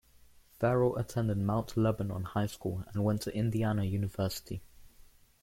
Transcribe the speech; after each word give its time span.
Ferrall 0.59 0.97
attended 0.99 1.37
Mount 1.37 1.77
Lebanon 1.77 2.23
High 2.23 2.47
School 2.47 2.83
and 2.87 3.03
went 3.03 3.21
to 3.21 3.35
Indiana 3.37 3.83
University. 3.83 4.63